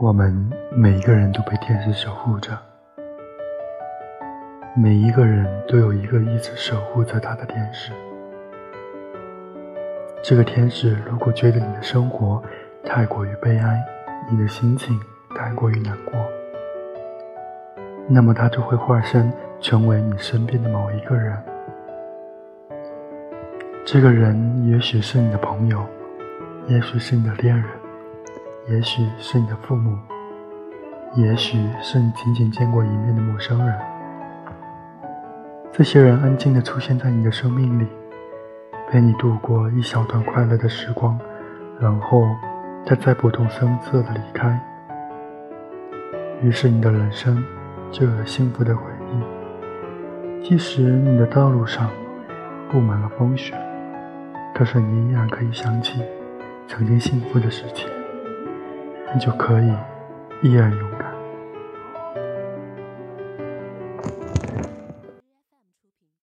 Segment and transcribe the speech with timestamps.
[0.00, 2.58] 我们每一个人都被天使守护着，
[4.74, 7.92] 每一个人都有一个一直守护着他的天使。
[10.22, 12.42] 这个天使如果觉得你的生活
[12.84, 13.80] 太过于悲哀，
[14.30, 14.98] 你的心情
[15.36, 16.14] 太过于难过，
[18.08, 21.36] 那么他就会化身成为你身边的某一个人。
[23.84, 25.84] 这个人也许是你的朋友，
[26.66, 27.66] 也许是你的恋人。
[28.68, 29.98] 也许是你的父母，
[31.16, 33.76] 也许是你仅仅见过一面的陌生人。
[35.72, 37.86] 这些人安静地出现在你的生命里，
[38.88, 41.18] 陪你度过一小段快乐的时光，
[41.80, 42.24] 然后
[42.86, 44.60] 他再不动声色地离开。
[46.40, 47.42] 于是你的人生
[47.90, 50.44] 就有了幸福的回忆。
[50.44, 51.90] 即使你的道路上
[52.70, 53.54] 布满了风雪，
[54.54, 56.00] 可是你依然可以想起
[56.68, 57.88] 曾经幸福的事情。
[59.14, 59.72] 你就可以
[60.42, 61.01] 依然勇敢。